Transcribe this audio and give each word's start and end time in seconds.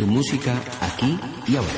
Tu 0.00 0.06
música 0.06 0.54
aquí 0.80 1.18
y 1.46 1.56
ahora. 1.56 1.68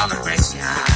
celebration. 0.00 0.89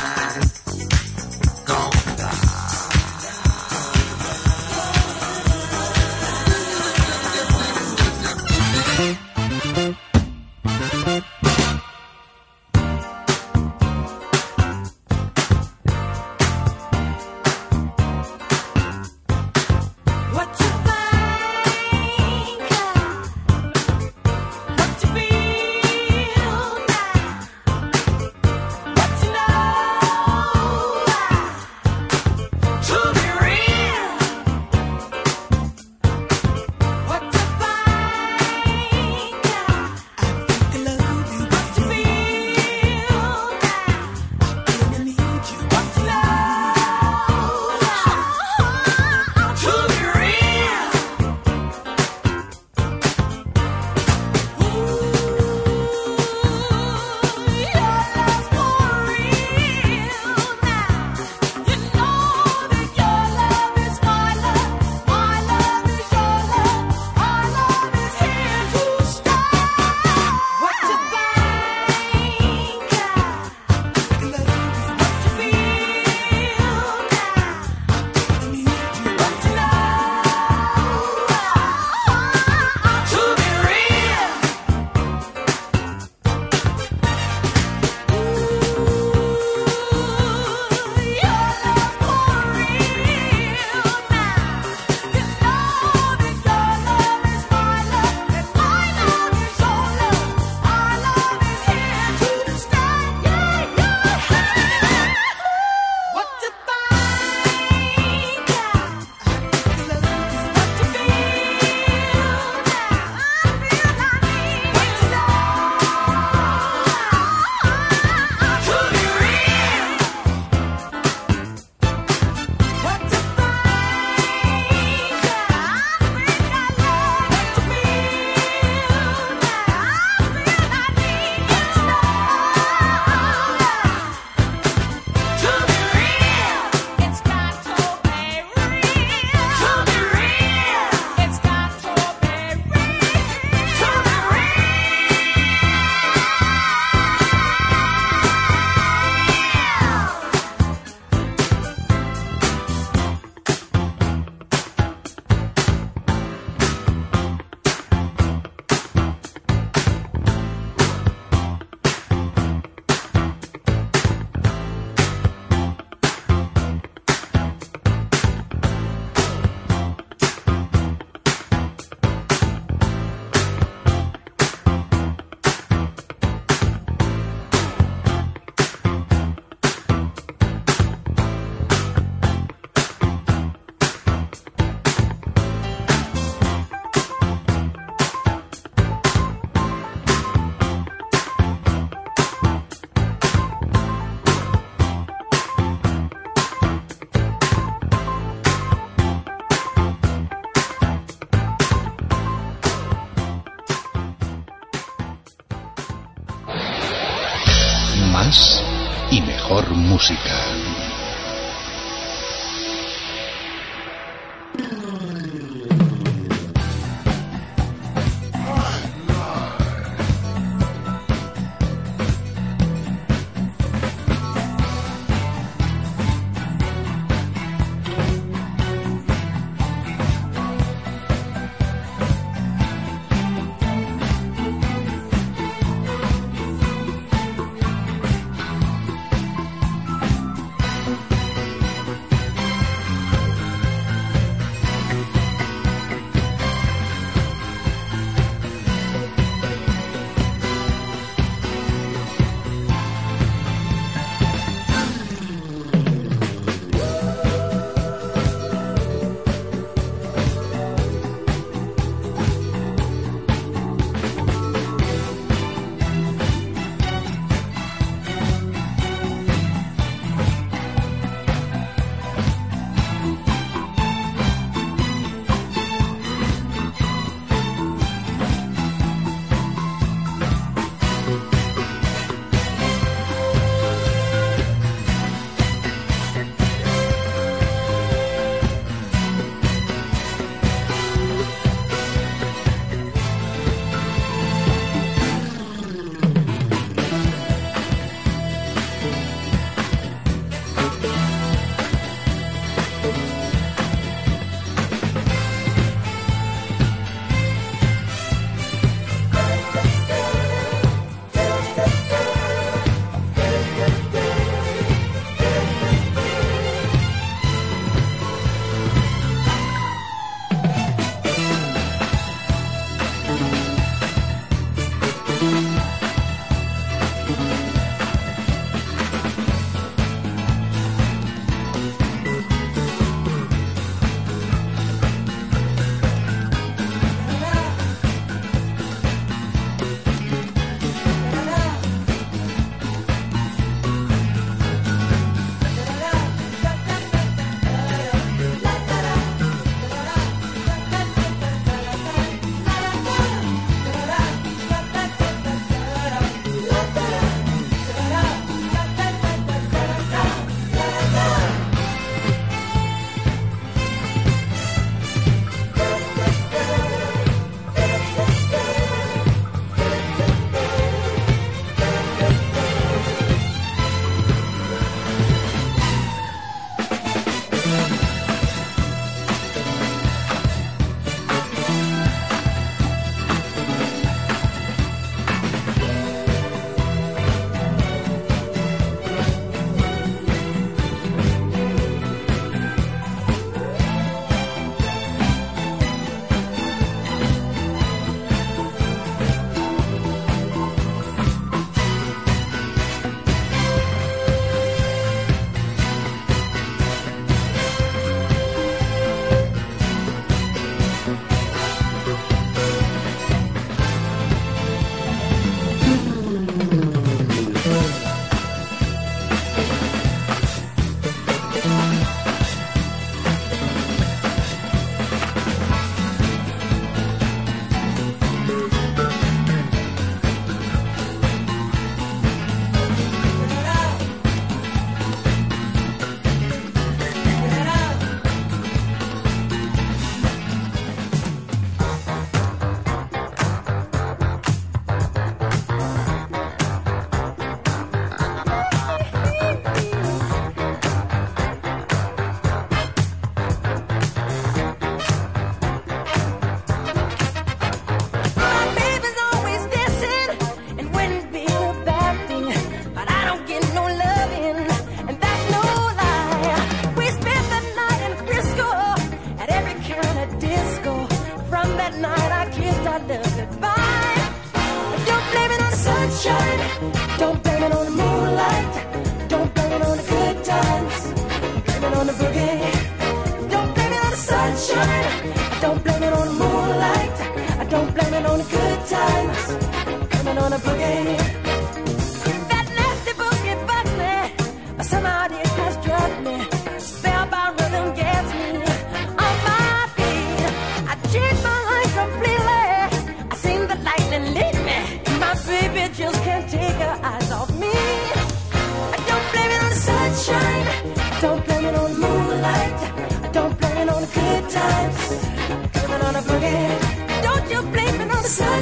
don't 485.44 485.62
blame 485.62 485.82
it 485.82 485.92
on 485.92 486.06
the 486.06 486.14
moonlight. 486.14 487.00
I 487.38 487.44
don't 487.50 487.70
blame 487.74 487.92
it 487.92 488.06
on 488.06 488.18
the 488.18 488.24
good 488.24 488.60
times. 488.66 489.30
I'm 489.66 489.88
blaming 489.88 490.18
on 490.24 490.32
a 490.32 490.38
boogie. 490.38 491.03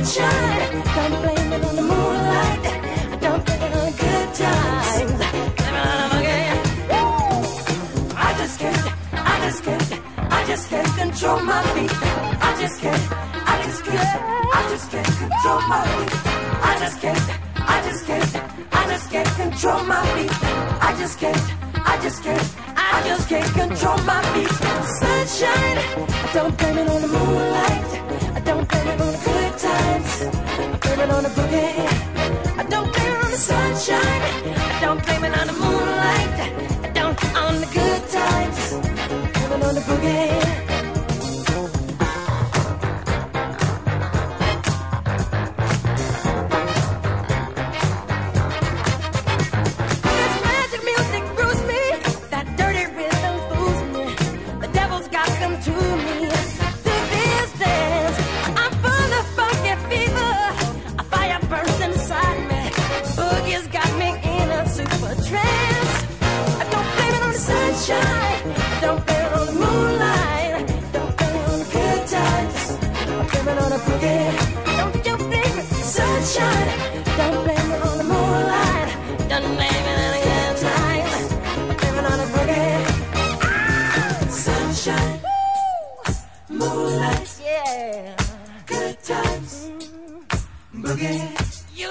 sunshine. 0.04 0.82
Don't 0.94 1.22
blame 1.22 1.52
it 1.52 1.64
on 1.64 1.76
the 1.76 1.82
moonlight. 1.82 2.62
Don't 3.20 3.44
blame 3.44 3.62
it 3.62 3.72
on 3.76 3.84
the 3.86 3.92
good 3.98 4.34
times. 4.34 4.96
Blame 4.96 5.08
it 5.08 5.12
on 5.12 5.18
the 5.56 5.62
monkey. 6.12 6.28
I 8.16 8.34
just 8.38 8.58
can't, 8.58 8.92
I 9.12 9.40
just 9.44 9.62
can't, 9.64 9.92
I 10.18 10.44
just 10.46 10.68
can't 10.68 10.96
control 10.98 11.40
my 11.40 11.62
feet. 11.74 11.90
I 11.92 12.56
just 12.60 12.80
can't, 12.80 13.12
I 13.46 13.62
just 13.64 13.84
can't, 13.84 14.08
I 14.54 14.68
just 14.70 14.90
can't 14.90 15.06
control 15.06 15.60
my 15.70 15.86
feet. 15.94 16.12
I 16.62 16.76
just 16.80 16.98
can't, 16.98 17.22
I 17.60 17.82
just 22.02 22.22
can't. 22.22 22.48
I 22.94 23.02
just 23.06 23.28
can't 23.28 23.54
control 23.54 23.98
my 24.04 24.22
feet. 24.32 24.50
Sunshine, 24.98 25.78
don't 26.34 26.56
blame 26.58 26.78
it 26.78 26.88
on 26.88 27.00
the 27.02 27.08
moonlight. 27.08 27.71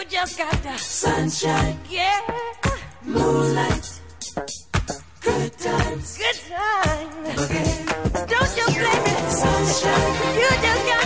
Just 0.09 0.37
got 0.37 0.51
the 0.63 0.77
sunshine. 0.77 1.79
Yeah. 1.89 2.19
Moonlight. 3.03 4.01
Good 5.21 5.57
times. 5.57 6.17
Good 6.17 6.39
times. 6.49 7.39
Okay. 7.39 7.85
Don't 8.27 8.57
you 8.57 8.65
blame 8.65 9.03
me. 9.03 9.13
Sunshine. 9.29 10.35
You 10.35 10.49
just 10.65 10.85
got 10.87 11.00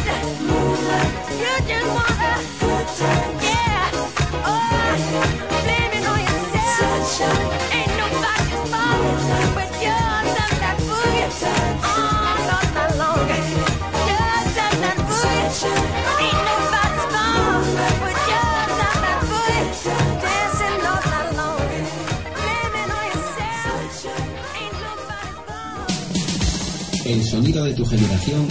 de 27.63 27.73
tu 27.73 27.85
generación 27.85 28.47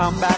come 0.00 0.18
back. 0.18 0.29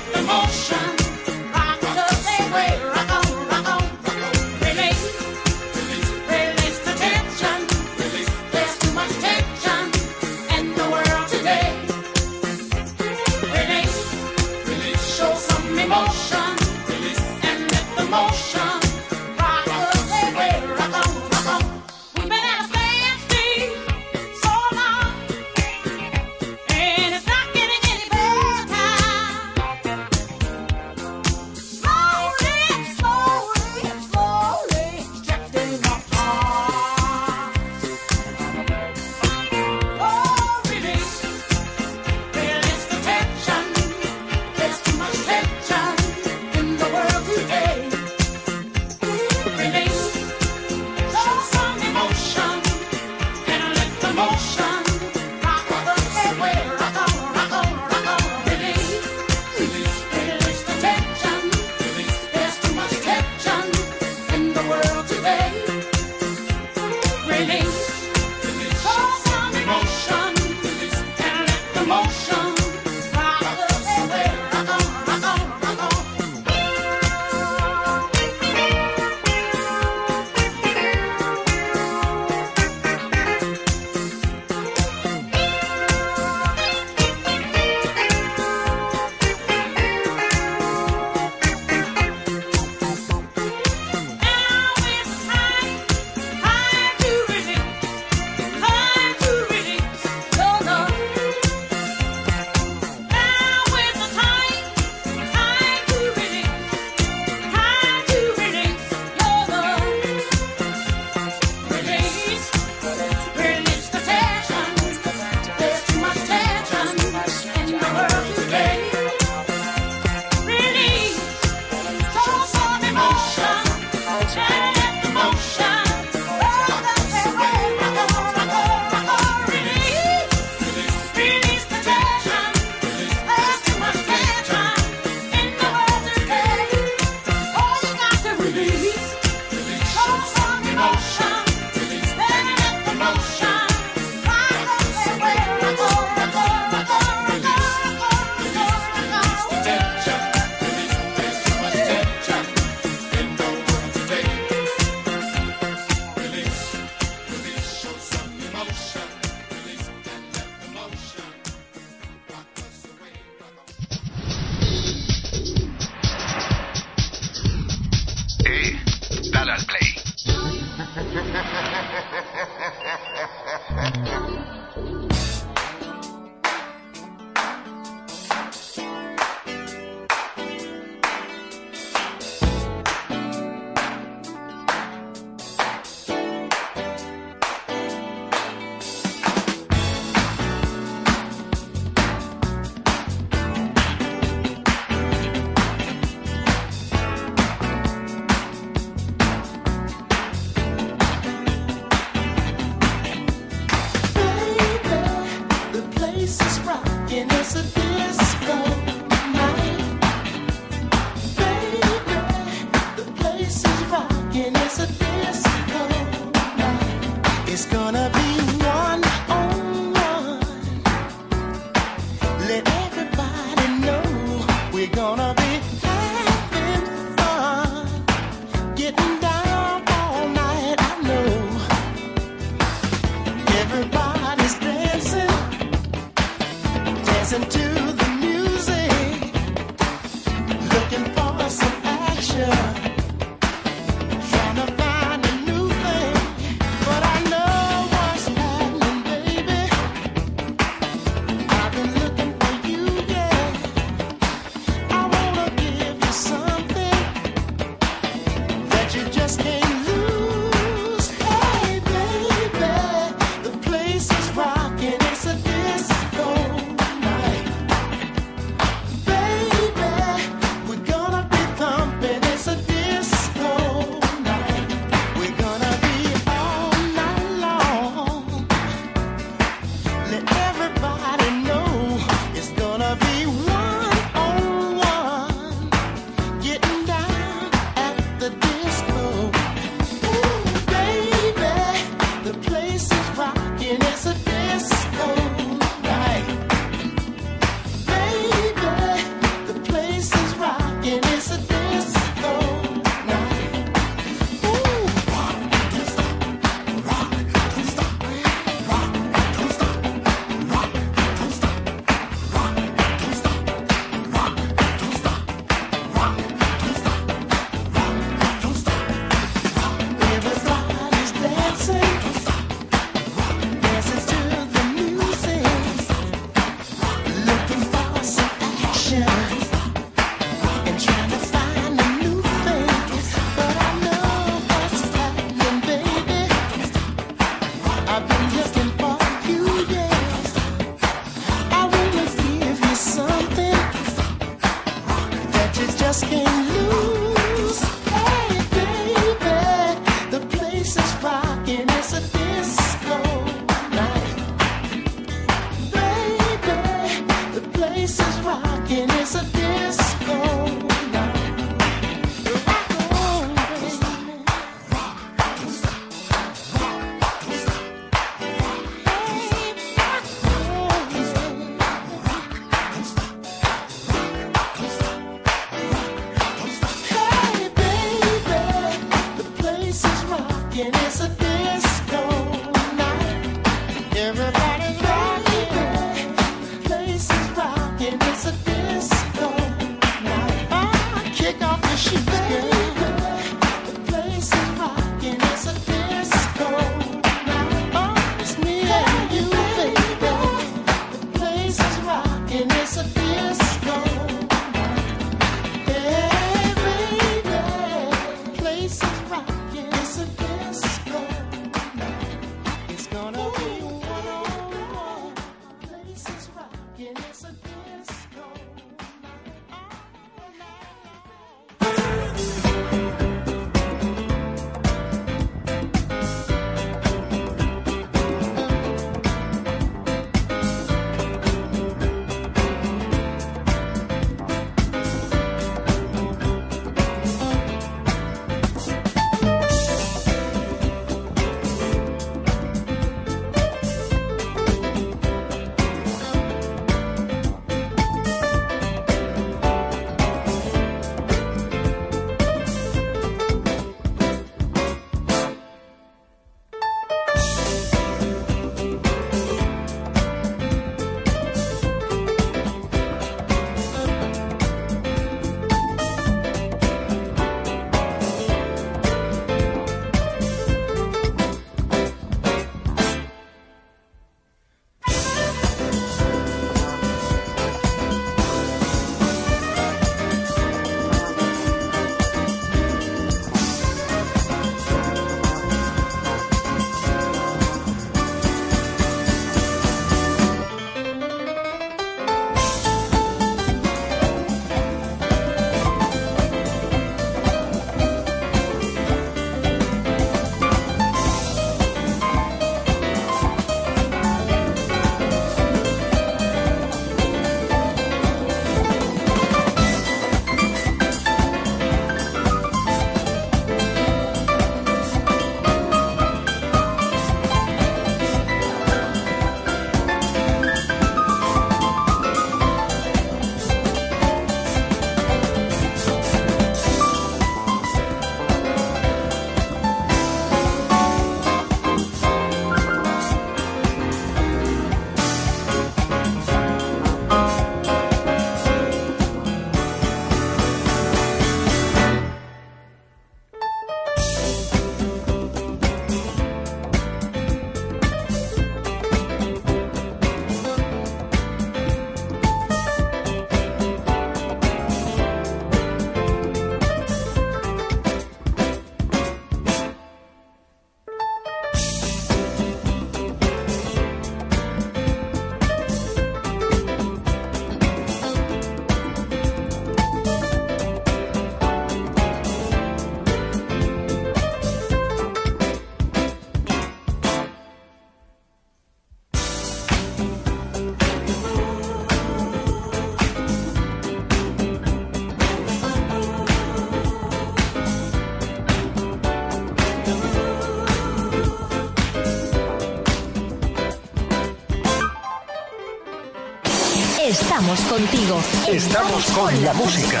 Estamos 597.14 597.60
contigo. 597.66 598.20
Estamos 598.48 599.06
con 599.12 599.44
la 599.44 599.54
música. 599.54 600.00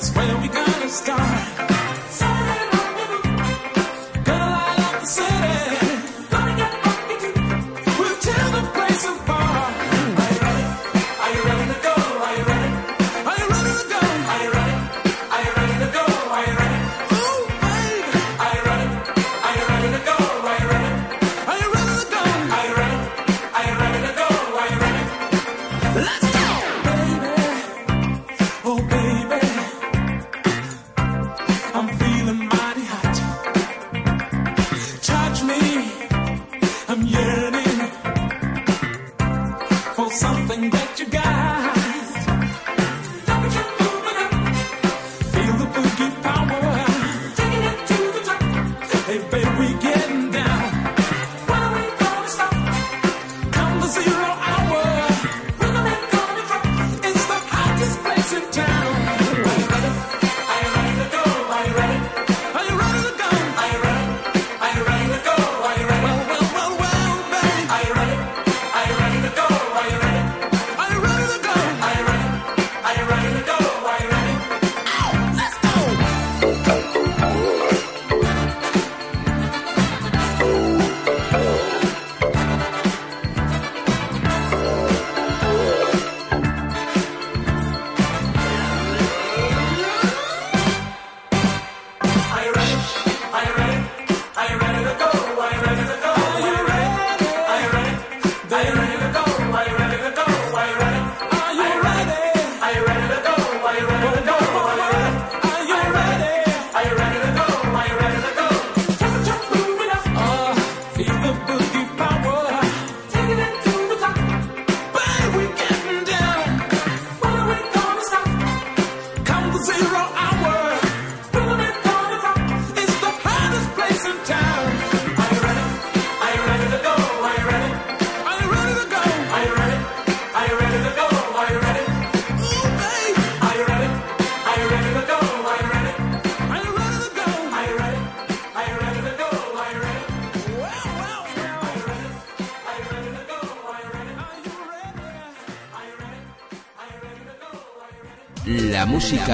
that's 0.00 0.16
where 0.16 0.36
we 0.38 0.48
gonna 0.48 0.88
start. 0.88 1.79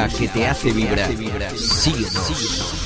Música 0.05 0.19
que 0.19 0.29
te 0.29 0.47
hace 0.47 0.73
vibrar. 0.73 1.11
Síguenos. 1.57 2.86